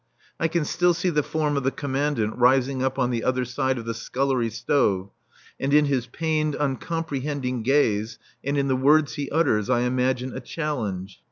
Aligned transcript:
I 0.39 0.47
can 0.47 0.65
still 0.65 0.95
see 0.95 1.11
the 1.11 1.21
form 1.21 1.55
of 1.57 1.63
the 1.63 1.69
Commandant 1.69 2.35
rising 2.35 2.81
up 2.81 2.97
on 2.97 3.11
the 3.11 3.23
other 3.23 3.45
side 3.45 3.77
of 3.77 3.85
the 3.85 3.93
scullery 3.93 4.49
stove, 4.49 5.11
and 5.59 5.71
in 5.75 5.85
his 5.85 6.07
pained, 6.07 6.55
uncomprehending 6.55 7.61
gaze 7.61 8.17
and 8.43 8.57
in 8.57 8.67
the 8.67 8.75
words 8.75 9.13
he 9.13 9.29
utters 9.29 9.69
I 9.69 9.81
imagine 9.81 10.35
a 10.35 10.39
challenge. 10.39 11.19